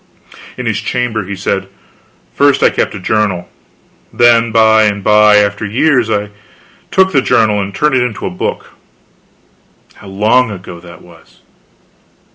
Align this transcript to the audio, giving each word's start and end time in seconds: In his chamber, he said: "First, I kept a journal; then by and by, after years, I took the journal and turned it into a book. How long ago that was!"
In 0.57 0.65
his 0.65 0.79
chamber, 0.81 1.25
he 1.25 1.35
said: 1.35 1.69
"First, 2.33 2.63
I 2.63 2.71
kept 2.71 2.95
a 2.95 2.99
journal; 2.99 3.47
then 4.11 4.51
by 4.51 4.85
and 4.85 5.03
by, 5.03 5.35
after 5.37 5.63
years, 5.63 6.09
I 6.09 6.31
took 6.89 7.11
the 7.11 7.21
journal 7.21 7.61
and 7.61 7.71
turned 7.75 7.93
it 7.93 8.01
into 8.01 8.25
a 8.25 8.31
book. 8.31 8.71
How 9.93 10.07
long 10.07 10.49
ago 10.49 10.79
that 10.79 11.03
was!" 11.03 11.41